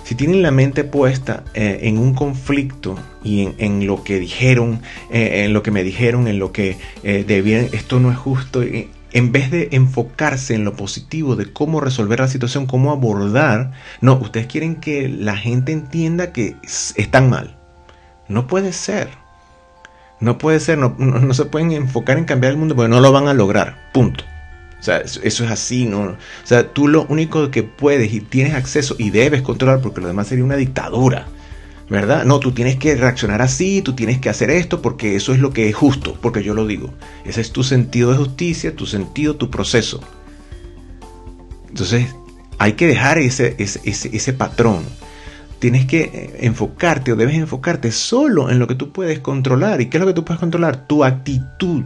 si 0.05 0.15
tienen 0.15 0.43
la 0.43 0.51
mente 0.51 0.85
puesta 0.85 1.45
eh, 1.55 1.81
en 1.83 1.99
un 1.99 2.15
conflicto 2.15 2.97
y 3.23 3.51
en, 3.59 3.87
lo 3.87 4.03
que 4.03 4.19
dijeron, 4.19 4.81
eh, 5.11 5.45
en 5.45 5.53
lo 5.53 5.63
que 5.63 5.71
me 5.71 5.85
dijeron, 5.85 6.27
en 6.27 6.39
lo 6.39 6.53
que 6.53 6.79
eh, 7.03 7.25
debían, 7.27 7.69
esto 7.73 8.01
no 8.01 8.11
es 8.11 8.17
justo, 8.17 8.63
en 8.63 9.33
vez 9.33 9.51
de 9.51 9.69
enfocarse 9.73 10.55
en 10.55 10.65
lo 10.65 10.75
positivo 10.75 11.37
de 11.37 11.53
cómo 11.53 11.81
resolver 11.81 12.21
la 12.21 12.29
situación, 12.29 12.67
cómo 12.67 12.93
abordar, 12.93 13.73
no, 14.01 14.15
ustedes 14.15 14.47
quieren 14.47 14.77
que 14.77 15.09
la 15.09 15.37
gente 15.37 15.73
entienda 15.73 16.33
que 16.33 16.57
están 16.97 17.31
mal. 17.31 17.57
No 18.29 18.47
puede 18.47 18.73
ser. 18.73 19.09
No 20.21 20.39
puede 20.39 20.61
ser, 20.61 20.79
no, 20.79 20.95
no 20.99 21.35
se 21.35 21.47
pueden 21.47 21.73
enfocar 21.73 22.19
en 22.19 22.25
cambiar 22.25 22.53
el 22.53 22.59
mundo 22.59 22.77
porque 22.77 22.91
no 22.91 23.01
lo 23.01 23.11
van 23.11 23.27
a 23.27 23.35
lograr. 23.35 23.91
Punto. 23.93 24.25
O 24.81 24.83
sea, 24.83 24.99
eso, 24.99 25.21
es 25.23 25.41
así, 25.43 25.85
¿no? 25.85 26.01
O 26.01 26.17
sea, 26.43 26.73
tú 26.73 26.89
lo 26.89 27.05
único 27.05 27.51
que 27.51 27.63
puedes 27.63 28.15
y 28.15 28.21
tienes 28.21 28.55
acceso 28.55 28.97
y 28.99 29.11
debes 29.11 29.43
controlar, 29.43 29.83
porque 29.83 30.01
lo 30.01 30.07
demás 30.07 30.29
sería 30.29 30.43
una 30.43 30.57
dictadura, 30.57 31.27
¿verdad? 31.91 32.25
No, 32.25 32.41
tú 32.41 32.53
tienes 32.53 32.77
que 32.77 32.95
reaccionar 32.97 33.43
así, 33.43 33.83
tú 33.83 33.95
tienes 33.95 34.21
que 34.21 34.31
hacer 34.31 34.49
esto, 34.49 34.81
porque 34.81 35.17
eso 35.17 35.35
es 35.35 35.39
lo 35.39 35.53
que 35.53 35.69
es 35.69 35.75
justo, 35.75 36.17
porque 36.23 36.43
yo 36.43 36.55
lo 36.55 36.67
digo. 36.67 36.95
Ese 37.27 37.43
es 37.43 37.53
tu 37.53 37.63
sentido 37.63 38.11
de 38.11 38.17
justicia, 38.17 38.75
tu 38.75 38.87
sentido, 38.87 39.37
tu 39.37 39.51
proceso. 39.51 40.01
Entonces, 41.69 42.07
hay 42.57 42.73
que 42.73 42.87
dejar 42.87 43.19
ese, 43.19 43.57
ese, 43.59 43.83
ese, 43.85 44.17
ese 44.17 44.33
patrón. 44.33 44.85
Tienes 45.59 45.85
que 45.85 46.01
eh, 46.01 46.37
enfocarte 46.41 47.13
o 47.13 47.17
debes 47.17 47.37
enfocarte 47.37 47.93
solo 47.93 48.49
en 48.49 48.59
lo 48.59 48.67
que 48.67 48.77
tú 48.77 48.93
puedes 48.93 49.21
controlar. 49.21 49.83
¿Y 49.83 49.91
qué 49.91 49.99
es 49.99 50.01
lo 50.01 50.07
que 50.07 50.15
tú 50.15 50.25
puedes 50.25 50.41
controlar? 50.41 50.87
Tu 50.87 51.05
actitud 51.05 51.85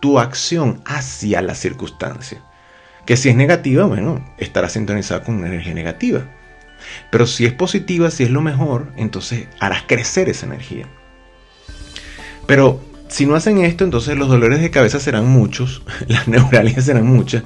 tu 0.00 0.18
acción 0.18 0.82
hacia 0.84 1.42
la 1.42 1.54
circunstancia. 1.54 2.42
Que 3.06 3.16
si 3.16 3.28
es 3.28 3.36
negativa, 3.36 3.84
bueno, 3.86 4.24
estará 4.38 4.68
sintonizada 4.68 5.24
con 5.24 5.36
una 5.36 5.46
energía 5.46 5.74
negativa. 5.74 6.24
Pero 7.10 7.26
si 7.26 7.46
es 7.46 7.52
positiva, 7.52 8.10
si 8.10 8.24
es 8.24 8.30
lo 8.30 8.40
mejor, 8.40 8.92
entonces 8.96 9.48
harás 9.60 9.82
crecer 9.84 10.28
esa 10.28 10.46
energía. 10.46 10.86
Pero 12.46 12.80
si 13.08 13.26
no 13.26 13.34
hacen 13.34 13.58
esto, 13.58 13.84
entonces 13.84 14.16
los 14.16 14.28
dolores 14.28 14.60
de 14.60 14.70
cabeza 14.70 15.00
serán 15.00 15.26
muchos, 15.26 15.82
las 16.08 16.28
neuralgias 16.28 16.84
serán 16.84 17.06
muchas, 17.06 17.42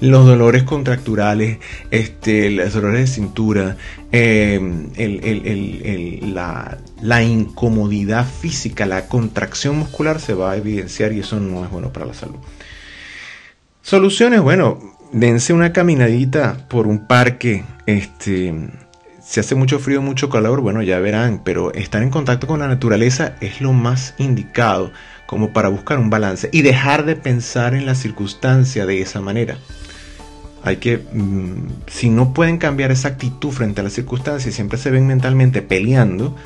los 0.00 0.26
dolores 0.26 0.64
contracturales, 0.64 1.58
este, 1.90 2.50
los 2.50 2.72
dolores 2.72 3.00
de 3.00 3.06
cintura, 3.06 3.76
em, 4.10 4.90
la, 6.34 6.78
la, 7.00 7.22
incomodidad 7.22 8.26
física, 8.26 8.86
la 8.86 9.06
contracción 9.06 9.78
muscular 9.78 10.20
se 10.20 10.34
va 10.34 10.52
a 10.52 10.56
evidenciar 10.56 11.12
y 11.12 11.20
eso 11.20 11.38
no 11.38 11.64
es 11.64 11.70
bueno 11.70 11.92
para 11.92 12.06
la 12.06 12.14
salud. 12.14 12.36
Soluciones, 13.82 14.40
bueno, 14.40 14.78
dense 15.12 15.52
una 15.52 15.72
caminadita 15.72 16.66
por 16.68 16.86
un 16.86 17.06
parque, 17.06 17.64
este, 17.86 18.54
si 19.24 19.40
hace 19.40 19.54
mucho 19.54 19.78
frío, 19.78 20.02
mucho 20.02 20.28
calor, 20.28 20.60
bueno, 20.60 20.82
ya 20.82 20.98
verán, 20.98 21.40
pero 21.44 21.72
estar 21.74 22.02
en 22.02 22.10
contacto 22.10 22.46
con 22.46 22.60
la 22.60 22.68
naturaleza 22.68 23.36
es 23.40 23.60
lo 23.60 23.72
más 23.72 24.14
indicado 24.18 24.92
como 25.26 25.52
para 25.52 25.68
buscar 25.68 25.98
un 25.98 26.10
balance 26.10 26.50
y 26.52 26.62
dejar 26.62 27.04
de 27.04 27.16
pensar 27.16 27.74
en 27.74 27.86
la 27.86 27.94
circunstancia 27.94 28.84
de 28.84 29.00
esa 29.00 29.20
manera. 29.20 29.56
Hay 30.64 30.76
que, 30.76 30.98
mm, 30.98 31.86
si 31.86 32.10
no 32.10 32.34
pueden 32.34 32.58
cambiar 32.58 32.90
esa 32.90 33.08
actitud 33.08 33.50
frente 33.50 33.80
a 33.80 33.84
la 33.84 33.90
circunstancia 33.90 34.50
y 34.50 34.52
siempre 34.52 34.78
se 34.78 34.90
ven 34.90 35.06
mentalmente 35.06 35.62
peleando, 35.62 36.36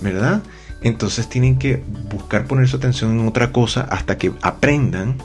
¿verdad? 0.00 0.42
Entonces 0.80 1.28
tienen 1.28 1.58
que 1.58 1.82
buscar 2.10 2.46
poner 2.46 2.68
su 2.68 2.76
atención 2.76 3.18
en 3.18 3.28
otra 3.28 3.52
cosa 3.52 3.82
hasta 3.82 4.16
que 4.16 4.32
aprendan 4.42 5.16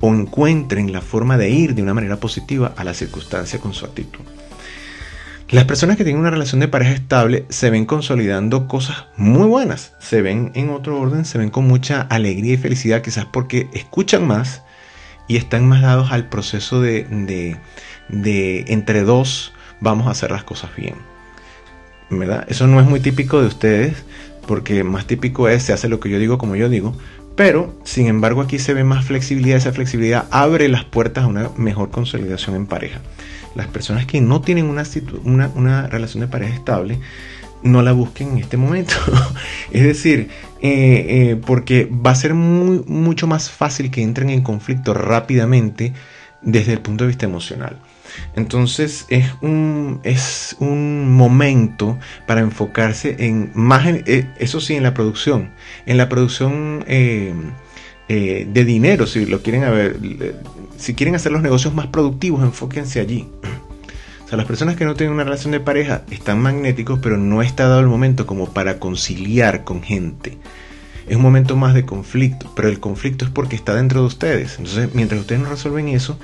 o 0.00 0.12
encuentren 0.12 0.92
la 0.92 1.00
forma 1.00 1.36
de 1.36 1.50
ir 1.50 1.74
de 1.74 1.82
una 1.82 1.94
manera 1.94 2.16
positiva 2.16 2.72
a 2.76 2.84
la 2.84 2.94
circunstancia 2.94 3.60
con 3.60 3.74
su 3.74 3.84
actitud. 3.84 4.24
Las 5.50 5.66
personas 5.66 5.96
que 5.96 6.04
tienen 6.04 6.20
una 6.20 6.30
relación 6.30 6.60
de 6.60 6.68
pareja 6.68 6.92
estable 6.92 7.44
se 7.50 7.68
ven 7.68 7.84
consolidando 7.84 8.66
cosas 8.66 9.04
muy 9.16 9.46
buenas, 9.46 9.92
se 9.98 10.22
ven 10.22 10.50
en 10.54 10.70
otro 10.70 10.98
orden, 10.98 11.26
se 11.26 11.36
ven 11.36 11.50
con 11.50 11.66
mucha 11.68 12.00
alegría 12.00 12.54
y 12.54 12.56
felicidad, 12.56 13.02
quizás 13.02 13.26
porque 13.26 13.68
escuchan 13.74 14.26
más 14.26 14.62
y 15.28 15.36
están 15.36 15.68
más 15.68 15.82
dados 15.82 16.12
al 16.12 16.28
proceso 16.28 16.80
de, 16.80 17.58
de, 18.08 18.64
entre 18.68 19.02
dos 19.02 19.52
vamos 19.80 20.06
a 20.06 20.12
hacer 20.12 20.30
las 20.30 20.44
cosas 20.44 20.74
bien. 20.76 20.96
¿Verdad? 22.08 22.46
Eso 22.48 22.66
no 22.66 22.80
es 22.80 22.86
muy 22.86 23.00
típico 23.00 23.40
de 23.40 23.48
ustedes, 23.48 24.04
porque 24.46 24.82
más 24.82 25.06
típico 25.06 25.48
es 25.48 25.62
se 25.62 25.74
hace 25.74 25.88
lo 25.88 26.00
que 26.00 26.08
yo 26.08 26.18
digo 26.18 26.38
como 26.38 26.56
yo 26.56 26.70
digo, 26.70 26.96
pero 27.36 27.74
sin 27.84 28.06
embargo 28.06 28.40
aquí 28.40 28.58
se 28.58 28.74
ve 28.74 28.84
más 28.84 29.04
flexibilidad, 29.04 29.56
esa 29.56 29.72
flexibilidad 29.72 30.26
abre 30.30 30.68
las 30.68 30.84
puertas 30.84 31.24
a 31.24 31.26
una 31.26 31.50
mejor 31.56 31.90
consolidación 31.90 32.56
en 32.56 32.66
pareja 32.66 33.00
las 33.54 33.66
personas 33.68 34.06
que 34.06 34.20
no 34.20 34.40
tienen 34.40 34.66
una, 34.66 34.84
una, 35.54 35.86
relación 35.86 36.20
de 36.20 36.28
pareja 36.28 36.54
estable, 36.54 36.98
no 37.62 37.82
la 37.82 37.92
busquen 37.92 38.32
en 38.32 38.38
este 38.38 38.56
momento. 38.56 38.94
es 39.70 39.82
decir, 39.82 40.28
eh, 40.60 41.06
eh, 41.08 41.40
porque 41.44 41.86
va 41.86 42.10
a 42.10 42.14
ser 42.14 42.34
mucho 42.34 43.26
más 43.26 43.50
fácil 43.50 43.90
que 43.90 44.02
entren 44.02 44.30
en 44.30 44.42
conflicto 44.42 44.92
rápidamente 44.94 45.92
desde 46.42 46.72
el 46.72 46.80
punto 46.80 47.04
de 47.04 47.08
vista 47.08 47.26
emocional. 47.26 47.78
Entonces 48.36 49.06
es 49.08 49.30
un, 49.40 50.00
es 50.02 50.56
un 50.58 51.12
momento 51.12 51.98
para 52.26 52.40
enfocarse 52.40 53.16
en 53.18 53.50
más, 53.54 53.86
eh, 53.86 54.28
eso 54.38 54.60
sí, 54.60 54.74
en 54.74 54.82
la 54.82 54.94
producción, 54.94 55.50
en 55.86 55.96
la 55.96 56.08
producción 56.08 56.84
eh, 56.86 57.34
de 58.08 58.64
dinero, 58.64 59.06
si 59.06 59.26
lo 59.26 59.42
quieren 59.42 59.62
ver, 59.62 59.98
si 60.76 60.94
quieren 60.94 61.14
hacer 61.14 61.32
los 61.32 61.42
negocios 61.42 61.74
más 61.74 61.86
productivos, 61.86 62.42
enfóquense 62.42 63.00
allí. 63.00 63.28
O 64.24 64.28
sea, 64.28 64.38
las 64.38 64.46
personas 64.46 64.76
que 64.76 64.84
no 64.84 64.94
tienen 64.94 65.14
una 65.14 65.24
relación 65.24 65.52
de 65.52 65.60
pareja 65.60 66.02
están 66.10 66.40
magnéticos, 66.40 66.98
pero 67.02 67.18
no 67.18 67.42
está 67.42 67.68
dado 67.68 67.80
el 67.80 67.86
momento 67.86 68.26
como 68.26 68.52
para 68.52 68.78
conciliar 68.78 69.64
con 69.64 69.82
gente. 69.82 70.38
Es 71.06 71.16
un 71.16 71.22
momento 71.22 71.56
más 71.56 71.74
de 71.74 71.84
conflicto, 71.84 72.50
pero 72.56 72.68
el 72.68 72.80
conflicto 72.80 73.26
es 73.26 73.30
porque 73.30 73.56
está 73.56 73.74
dentro 73.74 74.00
de 74.00 74.06
ustedes. 74.06 74.58
Entonces, 74.58 74.94
mientras 74.94 75.20
ustedes 75.20 75.42
no 75.42 75.50
resuelven 75.50 75.88
eso, 75.88 76.18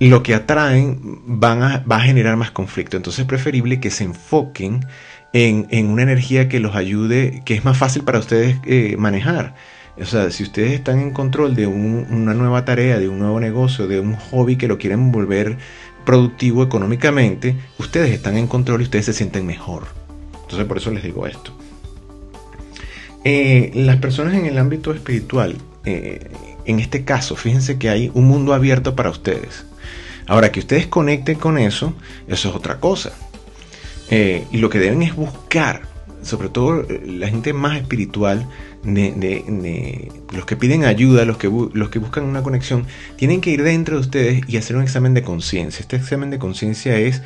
lo 0.00 0.22
que 0.22 0.34
atraen 0.34 1.00
van 1.26 1.62
a, 1.62 1.78
va 1.90 1.96
a 1.96 2.00
generar 2.00 2.36
más 2.36 2.50
conflicto. 2.50 2.96
Entonces 2.96 3.20
es 3.20 3.26
preferible 3.26 3.80
que 3.80 3.90
se 3.90 4.04
enfoquen 4.04 4.86
en, 5.32 5.88
una 5.88 6.02
energía 6.02 6.48
que 6.48 6.60
los 6.60 6.76
ayude, 6.76 7.42
que 7.44 7.54
es 7.54 7.64
más 7.64 7.76
fácil 7.76 8.04
para 8.04 8.18
ustedes 8.18 8.56
eh, 8.64 8.96
manejar 8.98 9.54
o 9.98 10.04
sea, 10.04 10.30
si 10.30 10.42
ustedes 10.42 10.72
están 10.72 11.00
en 11.00 11.10
control 11.10 11.54
de 11.54 11.66
una 11.66 12.34
nueva 12.34 12.64
tarea, 12.64 12.98
de 12.98 13.08
un 13.08 13.18
nuevo 13.18 13.40
negocio, 13.40 13.86
de 13.86 13.98
un 13.98 14.14
hobby 14.14 14.56
que 14.56 14.68
lo 14.68 14.76
quieren 14.76 15.10
volver 15.10 15.56
productivo 16.04 16.62
económicamente, 16.62 17.56
ustedes 17.78 18.10
están 18.10 18.36
en 18.36 18.46
control 18.46 18.82
y 18.82 18.84
ustedes 18.84 19.06
se 19.06 19.12
sienten 19.14 19.46
mejor. 19.46 19.84
Entonces 20.42 20.66
por 20.66 20.76
eso 20.76 20.90
les 20.90 21.02
digo 21.02 21.26
esto. 21.26 21.56
Eh, 23.24 23.72
las 23.74 23.96
personas 23.96 24.34
en 24.34 24.44
el 24.44 24.58
ámbito 24.58 24.92
espiritual, 24.92 25.56
eh, 25.84 26.30
en 26.66 26.78
este 26.78 27.04
caso, 27.04 27.34
fíjense 27.34 27.78
que 27.78 27.88
hay 27.88 28.10
un 28.12 28.26
mundo 28.26 28.52
abierto 28.52 28.94
para 28.94 29.10
ustedes. 29.10 29.64
Ahora, 30.26 30.50
que 30.50 30.60
ustedes 30.60 30.86
conecten 30.86 31.38
con 31.38 31.58
eso, 31.58 31.94
eso 32.28 32.48
es 32.48 32.54
otra 32.54 32.80
cosa. 32.80 33.12
Eh, 34.10 34.44
y 34.50 34.58
lo 34.58 34.70
que 34.70 34.78
deben 34.78 35.02
es 35.02 35.14
buscar, 35.14 35.82
sobre 36.22 36.48
todo 36.48 36.84
la 37.04 37.28
gente 37.28 37.52
más 37.52 37.76
espiritual, 37.76 38.46
los 38.84 40.44
que 40.46 40.56
piden 40.56 40.84
ayuda, 40.84 41.24
los 41.24 41.38
que, 41.38 41.50
los 41.72 41.90
que 41.90 41.98
buscan 41.98 42.24
una 42.24 42.42
conexión, 42.42 42.86
tienen 43.16 43.40
que 43.40 43.50
ir 43.50 43.62
dentro 43.62 43.96
de 43.96 44.00
ustedes 44.00 44.42
y 44.48 44.56
hacer 44.56 44.76
un 44.76 44.82
examen 44.82 45.14
de 45.14 45.22
conciencia. 45.22 45.80
Este 45.80 45.96
examen 45.96 46.30
de 46.30 46.38
conciencia 46.38 46.96
es 46.96 47.22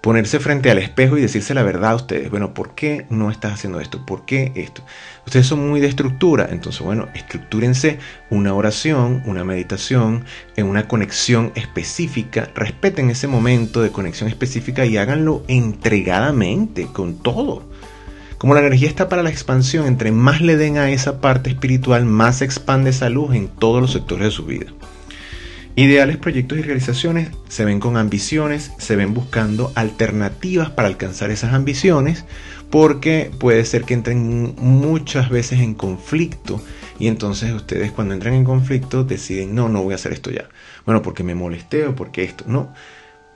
ponerse 0.00 0.40
frente 0.40 0.70
al 0.70 0.78
espejo 0.78 1.18
y 1.18 1.20
decirse 1.20 1.54
la 1.54 1.62
verdad 1.62 1.92
a 1.92 1.96
ustedes. 1.96 2.30
Bueno, 2.30 2.54
¿por 2.54 2.74
qué 2.74 3.06
no 3.10 3.30
estás 3.30 3.54
haciendo 3.54 3.80
esto? 3.80 4.04
¿Por 4.06 4.24
qué 4.24 4.52
esto? 4.54 4.82
Ustedes 5.26 5.46
son 5.46 5.68
muy 5.68 5.80
de 5.80 5.88
estructura, 5.88 6.48
entonces 6.50 6.80
bueno, 6.82 7.08
estructúrense 7.14 7.98
una 8.30 8.54
oración, 8.54 9.22
una 9.26 9.44
meditación, 9.44 10.24
en 10.56 10.66
una 10.66 10.88
conexión 10.88 11.52
específica, 11.54 12.50
respeten 12.54 13.10
ese 13.10 13.28
momento 13.28 13.82
de 13.82 13.90
conexión 13.90 14.28
específica 14.28 14.86
y 14.86 14.96
háganlo 14.96 15.44
entregadamente, 15.48 16.86
con 16.86 17.18
todo. 17.18 17.68
Como 18.38 18.54
la 18.54 18.60
energía 18.60 18.88
está 18.88 19.10
para 19.10 19.22
la 19.22 19.28
expansión, 19.28 19.86
entre 19.86 20.12
más 20.12 20.40
le 20.40 20.56
den 20.56 20.78
a 20.78 20.90
esa 20.90 21.20
parte 21.20 21.50
espiritual, 21.50 22.06
más 22.06 22.40
expande 22.40 22.88
esa 22.88 23.10
luz 23.10 23.34
en 23.34 23.48
todos 23.48 23.82
los 23.82 23.92
sectores 23.92 24.24
de 24.24 24.30
su 24.30 24.46
vida. 24.46 24.66
Ideales, 25.80 26.18
proyectos 26.18 26.58
y 26.58 26.60
realizaciones 26.60 27.30
se 27.48 27.64
ven 27.64 27.80
con 27.80 27.96
ambiciones, 27.96 28.70
se 28.76 28.96
ven 28.96 29.14
buscando 29.14 29.72
alternativas 29.74 30.68
para 30.68 30.88
alcanzar 30.88 31.30
esas 31.30 31.54
ambiciones, 31.54 32.26
porque 32.68 33.30
puede 33.38 33.64
ser 33.64 33.84
que 33.84 33.94
entren 33.94 34.54
muchas 34.58 35.30
veces 35.30 35.60
en 35.60 35.72
conflicto 35.72 36.62
y 36.98 37.08
entonces 37.08 37.54
ustedes 37.54 37.92
cuando 37.92 38.12
entran 38.12 38.34
en 38.34 38.44
conflicto 38.44 39.04
deciden, 39.04 39.54
no, 39.54 39.70
no 39.70 39.82
voy 39.82 39.92
a 39.92 39.94
hacer 39.94 40.12
esto 40.12 40.30
ya. 40.30 40.50
Bueno, 40.84 41.00
porque 41.00 41.22
me 41.22 41.34
molesté 41.34 41.86
o 41.86 41.96
porque 41.96 42.24
esto, 42.24 42.44
no 42.46 42.74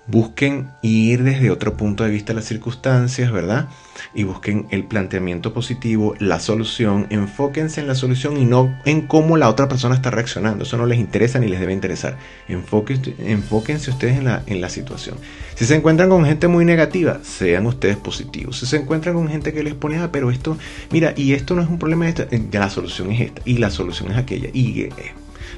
busquen 0.06 0.68
ir 0.82 1.23
desde 1.23 1.50
otro 1.50 1.76
punto 1.76 2.04
de 2.04 2.11
vista 2.11 2.34
las 2.34 2.44
circunstancias, 2.44 3.32
¿verdad? 3.32 3.68
Y 4.14 4.25
busquen 4.25 4.66
el 4.70 4.84
planteamiento 4.84 5.54
positivo, 5.54 6.14
la 6.18 6.40
solución, 6.40 7.06
enfóquense 7.11 7.80
en 7.80 7.87
la 7.87 7.94
solución 7.94 8.37
y 8.37 8.44
no 8.44 8.76
en 8.84 9.06
cómo 9.06 9.37
la 9.37 9.49
otra 9.49 9.68
persona 9.68 9.94
está 9.94 10.11
reaccionando. 10.11 10.64
Eso 10.64 10.76
no 10.76 10.87
les 10.87 10.99
interesa 10.99 11.38
ni 11.38 11.49
les 11.49 11.61
debe 11.61 11.73
interesar. 11.73 12.18
Enfóquense, 12.49 13.14
enfóquense 13.18 13.90
ustedes 13.90 14.18
en 14.18 14.25
la, 14.25 14.42
en 14.46 14.61
la 14.61 14.68
situación. 14.68 15.16
Si 15.54 15.64
se 15.64 15.75
encuentran 15.75 16.11
con 16.11 16.25
gente 16.25 16.49
muy 16.49 16.64
negativa, 16.64 17.20
sean 17.23 17.66
ustedes 17.66 17.96
positivos. 17.96 18.58
Si 18.58 18.66
se 18.66 18.76
encuentran 18.76 19.14
con 19.14 19.28
gente 19.28 19.52
que 19.52 19.62
les 19.62 19.75
pone, 19.75 19.99
ah, 19.99 20.11
pero 20.12 20.30
esto, 20.30 20.58
mira, 20.90 21.14
y 21.16 21.32
esto 21.32 21.54
no 21.54 21.62
es 21.62 21.68
un 21.68 21.78
problema, 21.78 22.08
esta, 22.08 22.25
eh, 22.25 22.42
la 22.52 22.68
solución 22.68 23.11
es 23.12 23.20
esta, 23.23 23.42
y 23.44 23.56
la 23.58 23.70
solución 23.70 24.11
es 24.11 24.18
aquella. 24.18 24.50
Y 24.52 24.82
eh, 24.82 24.90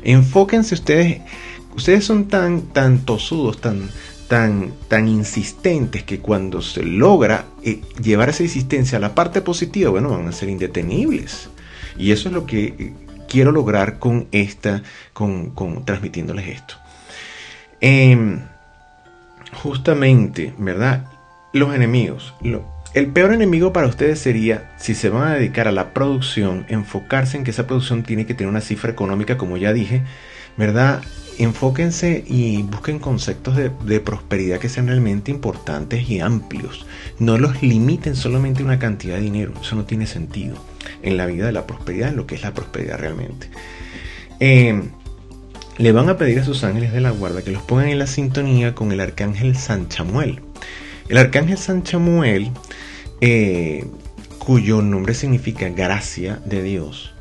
enfóquense 0.04 0.74
ustedes, 0.74 1.22
ustedes 1.74 2.04
son 2.04 2.28
tan, 2.28 2.62
tan 2.62 3.00
tosudos, 3.00 3.60
tan 3.60 3.88
tan, 4.28 4.72
tan 4.88 5.08
insistentes 5.08 6.02
que 6.02 6.18
cuando 6.18 6.62
se 6.62 6.82
logra 6.82 7.44
eh, 7.62 7.80
llevar 8.02 8.28
esa 8.28 8.42
insistencia 8.42 8.98
a 8.98 9.00
la 9.00 9.14
parte 9.14 9.40
positiva, 9.40 9.90
bueno, 9.90 10.10
van 10.10 10.28
a 10.28 10.32
ser 10.32 10.48
indetenibles. 10.48 11.48
Y 11.96 12.12
eso 12.12 12.28
es 12.28 12.34
lo 12.34 12.46
que 12.46 12.64
eh, 12.66 12.92
quiero 13.28 13.52
lograr 13.52 13.98
con 13.98 14.28
esta, 14.32 14.82
con, 15.12 15.84
transmitiéndoles 15.84 16.48
esto. 16.48 16.74
Em, 17.80 18.40
justamente, 19.52 20.54
¿verdad? 20.58 21.06
Los 21.52 21.74
enemigos. 21.74 22.34
el 22.94 23.06
peor 23.08 23.32
enemigo 23.32 23.72
para 23.72 23.86
ustedes 23.86 24.18
sería, 24.18 24.72
si 24.78 24.94
se 24.94 25.08
van 25.08 25.28
a 25.28 25.34
dedicar 25.34 25.68
a 25.68 25.72
la 25.72 25.92
producción, 25.92 26.66
enfocarse 26.68 27.36
en 27.36 27.44
que 27.44 27.50
esa 27.50 27.66
producción 27.66 28.02
tiene 28.02 28.26
que 28.26 28.34
tener 28.34 28.50
una 28.50 28.60
cifra 28.60 28.90
económica, 28.90 29.38
como 29.38 29.56
ya 29.56 29.72
dije, 29.72 30.02
¿verdad? 30.56 31.02
enfóquense 31.38 32.24
y 32.26 32.62
busquen 32.62 32.98
conceptos 32.98 33.56
de, 33.56 34.00
prosperidad 34.00 34.58
que 34.58 34.68
sean 34.68 34.86
realmente 34.86 35.30
importantes 35.30 36.08
y 36.08 36.20
amplios. 36.20 36.86
No 37.18 37.38
los 37.38 37.62
limiten 37.62 38.16
solamente 38.16 38.62
a 38.62 38.64
una 38.64 38.78
cantidad 38.78 39.16
de 39.16 39.22
dinero. 39.22 39.52
Eso 39.60 39.76
no 39.76 39.84
tiene 39.84 40.06
sentido 40.06 40.56
en 41.02 41.16
la 41.16 41.26
vida 41.26 41.46
de 41.46 41.52
la 41.52 41.66
prosperidad, 41.66 42.10
en 42.10 42.16
lo 42.16 42.26
que 42.26 42.36
es 42.36 42.42
la 42.42 42.54
prosperidad 42.54 42.98
realmente. 42.98 43.50
Eh, 44.40 44.82
le 45.78 45.92
van 45.92 46.08
a 46.08 46.16
pedir 46.16 46.40
a 46.40 46.44
sus 46.44 46.64
ángeles 46.64 46.92
de 46.92 47.00
la 47.00 47.10
guarda 47.10 47.42
que 47.42 47.50
los 47.50 47.62
pongan 47.62 47.88
en 47.88 47.98
la 47.98 48.06
sintonía 48.06 48.74
con 48.74 48.92
el 48.92 49.00
arcángel 49.00 49.56
San 49.56 49.88
Chamuel. 49.88 50.40
El 51.08 51.18
arcángel 51.18 51.58
San 51.58 51.82
Chamuel, 51.82 52.50
eh, 53.20 53.84
cuyo 54.38 54.80
nombre 54.80 55.14
significa 55.14 55.68
gracia 55.68 56.40
de 56.46 56.62
Dios, 56.62 57.14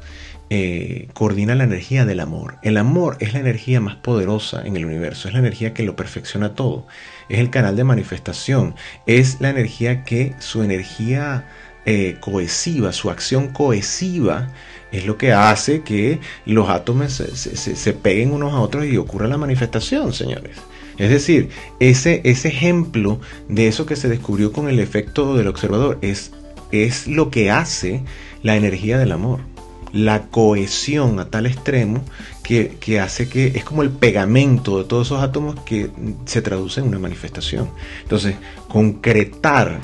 eh, 0.52 1.08
coordina 1.14 1.56
la 1.56 1.64
energía 1.64 2.06
del 2.06 2.20
amor. 2.20 2.58
El 2.62 2.78
amor 2.78 3.18
es 3.20 3.34
la 3.34 3.40
energía 3.40 3.82
más 3.82 3.96
poderosa 3.96 4.62
en 4.64 4.76
el 4.76 4.86
universo, 4.86 5.28
es 5.28 5.34
la 5.34 5.40
energía 5.40 5.74
que 5.74 5.82
lo 5.82 5.96
perfecciona 5.96 6.54
todo, 6.54 6.86
es 7.30 7.40
el 7.40 7.50
canal 7.50 7.76
de 7.76 7.84
manifestación, 7.84 8.76
es 9.08 9.42
la 9.42 9.50
energía 9.50 10.04
que 10.04 10.36
su 10.38 10.62
energía 10.62 11.48
eh, 11.86 12.18
cohesiva, 12.20 12.94
su 12.94 13.10
acción 13.10 13.50
cohesiva, 13.50 14.50
es 14.92 15.08
lo 15.08 15.18
que 15.18 15.34
hace 15.34 15.82
que 15.82 16.20
los 16.46 16.70
átomos 16.70 17.14
se, 17.14 17.94
peguen 17.94 18.32
unos 18.32 18.54
a 18.54 18.60
otros 18.60 18.86
y 18.86 18.98
ocurra 18.98 19.28
la 19.28 19.38
manifestación, 19.38 20.14
señores. 20.14 20.58
Es 20.98 21.10
decir, 21.10 21.50
ese, 21.80 22.22
ese 22.24 22.50
ejemplo 22.50 23.20
de 23.50 23.68
eso 23.68 23.86
que 23.86 23.96
se 23.96 24.10
descubrió 24.10 24.54
con 24.54 24.70
el 24.70 24.80
efecto 24.80 25.36
del 25.36 25.48
observador 25.48 25.98
es, 26.02 26.32
es 26.72 27.08
lo 27.08 27.32
que 27.32 27.50
hace 27.50 28.04
la 28.44 28.56
energía 28.56 29.00
del 29.00 29.12
amor 29.12 29.55
la 29.96 30.24
cohesión 30.24 31.20
a 31.20 31.30
tal 31.30 31.46
extremo 31.46 32.04
que, 32.44 33.00
hace 33.00 33.30
que 33.30 33.48
es 33.56 33.64
como 33.64 33.82
el 33.82 33.90
pegamento 33.90 34.78
de 34.78 34.84
todos 34.84 35.08
esos 35.08 35.24
átomos 35.24 35.56
que 35.62 35.90
se 36.26 36.42
traduce 36.42 36.82
en 36.82 36.90
una 36.90 37.00
manifestación. 37.00 37.70
Entonces, 38.04 38.36
concretar 38.68 39.80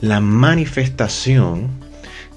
la 0.00 0.20
manifestación 0.20 1.68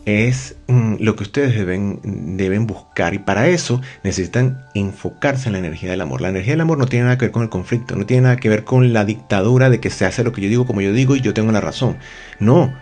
es 0.05 0.57
mm, 0.67 0.95
lo 0.99 1.15
que 1.15 1.23
ustedes 1.23 1.55
deben, 1.55 2.01
deben 2.37 2.67
buscar 2.67 3.13
y 3.13 3.19
para 3.19 3.47
eso 3.47 3.81
necesitan 4.03 4.65
enfocarse 4.73 5.47
en 5.47 5.53
la 5.53 5.59
energía 5.59 5.91
del 5.91 6.01
amor. 6.01 6.19
La 6.19 6.29
energía 6.29 6.53
del 6.53 6.61
amor 6.61 6.77
no 6.77 6.87
tiene 6.87 7.05
nada 7.05 7.17
que 7.17 7.25
ver 7.25 7.31
con 7.31 7.43
el 7.43 7.49
conflicto, 7.49 7.95
no 7.95 8.05
tiene 8.05 8.23
nada 8.23 8.35
que 8.35 8.49
ver 8.49 8.65
con 8.65 8.91
la 8.91 9.05
dictadura 9.05 9.69
de 9.69 9.79
que 9.79 9.89
se 9.89 10.05
hace 10.05 10.25
lo 10.25 10.33
que 10.33 10.41
yo 10.41 10.49
digo 10.49 10.65
como 10.65 10.81
yo 10.81 10.91
digo 10.91 11.15
y 11.15 11.21
yo 11.21 11.33
tengo 11.33 11.53
la 11.53 11.61
razón. 11.61 11.97
No, 12.39 12.73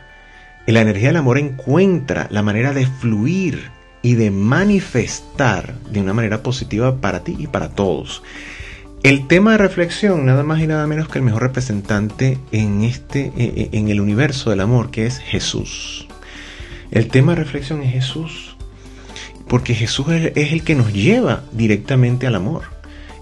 la 0.66 0.82
energía 0.82 1.10
del 1.10 1.18
amor 1.18 1.38
encuentra 1.38 2.28
la 2.32 2.42
manera 2.42 2.74
de 2.74 2.88
fluir 2.88 3.75
y 4.06 4.14
de 4.14 4.30
manifestar 4.30 5.74
de 5.92 6.00
una 6.00 6.14
manera 6.14 6.44
positiva 6.44 7.02
para 7.02 7.24
ti 7.24 7.36
y 7.40 7.48
para 7.48 7.70
todos. 7.70 8.22
El 9.02 9.26
tema 9.26 9.54
de 9.54 9.58
reflexión, 9.58 10.28
nada 10.28 10.44
más 10.44 10.62
y 10.62 10.68
nada 10.68 10.86
menos 10.86 11.10
que 11.10 11.18
el 11.18 11.26
mejor 11.26 11.42
representante 11.42 12.38
en 12.52 12.84
este, 12.84 13.32
e, 13.36 13.70
e, 13.72 13.78
en 13.80 13.90
el 13.90 14.00
universo 14.00 14.52
del 14.52 14.62
amor, 14.62 14.92
que 14.92 15.08
es 15.08 15.18
Jesús. 15.18 16.08
El 16.92 17.08
tema 17.08 17.32
de 17.32 17.42
reflexión 17.42 17.82
es 17.82 17.94
Jesús, 17.94 18.56
porque 19.48 19.74
Jesús 19.74 20.06
es 20.10 20.54
el 20.54 20.64
que 20.64 20.76
nos 20.76 20.94
lleva 20.94 21.42
directamente 21.52 22.28
al 22.28 22.36
amor. 22.36 22.62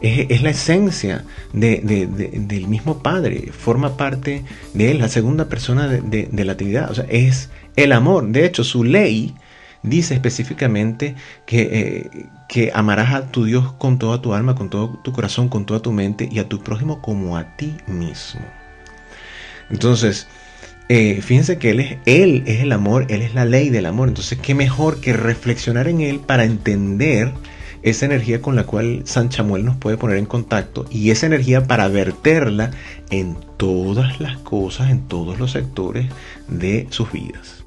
Es, 0.01 0.41
la 0.41 0.49
esencia 0.49 1.23
del 1.53 2.67
mismo 2.67 3.01
Padre, 3.01 3.53
forma 3.57 3.95
parte 3.95 4.43
de 4.73 4.91
Él, 4.91 4.99
la 4.99 5.07
segunda 5.07 5.47
persona 5.47 5.87
de, 5.87 6.43
la 6.43 6.57
Trinidad. 6.57 6.91
O 6.91 6.95
sea, 6.95 7.05
es 7.07 7.51
el 7.77 7.93
amor. 7.93 8.27
De 8.27 8.45
hecho, 8.45 8.65
su 8.65 8.83
ley 8.83 9.33
dice 9.83 10.13
específicamente 10.13 11.15
que, 11.45 11.61
eh, 11.61 12.25
que 12.49 12.71
amarás 12.73 13.13
a 13.13 13.27
tu 13.27 13.45
Dios 13.45 13.73
con 13.73 13.99
toda 13.99 14.21
tu 14.21 14.33
alma, 14.33 14.55
con 14.55 14.69
todo 14.69 14.99
tu 15.03 15.11
corazón, 15.11 15.49
con 15.49 15.65
toda 15.65 15.81
tu 15.81 15.91
mente 15.91 16.27
y 16.31 16.39
a 16.39 16.49
tu 16.49 16.63
prójimo 16.63 17.01
como 17.01 17.37
a 17.37 17.55
ti 17.55 17.75
mismo. 17.87 18.41
Entonces, 19.69 20.27
eh, 20.89 21.21
fíjense 21.21 21.57
que 21.57 21.71
él 21.71 21.79
es, 21.79 21.97
él 22.05 22.43
es 22.45 22.61
el 22.61 22.71
amor, 22.71 23.07
Él 23.09 23.21
es 23.21 23.33
la 23.33 23.45
ley 23.45 23.69
del 23.69 23.85
amor. 23.85 24.09
Entonces, 24.09 24.37
¿qué 24.39 24.53
mejor 24.53 24.99
que 24.99 25.13
reflexionar 25.13 25.87
en 25.87 26.01
Él 26.01 26.19
para 26.19 26.43
entender 26.43 27.33
esa 27.83 28.05
energía 28.05 28.41
con 28.41 28.55
la 28.55 28.65
cual 28.65 29.01
San 29.05 29.29
Chamuel 29.29 29.65
nos 29.65 29.75
puede 29.75 29.97
poner 29.97 30.17
en 30.17 30.25
contacto 30.25 30.85
y 30.89 31.11
esa 31.11 31.25
energía 31.25 31.67
para 31.67 31.87
verterla 31.89 32.71
en 33.09 33.37
todas 33.57 34.19
las 34.19 34.37
cosas, 34.37 34.89
en 34.89 35.07
todos 35.07 35.37
los 35.37 35.51
sectores 35.51 36.07
de 36.47 36.87
sus 36.89 37.11
vidas. 37.11 37.62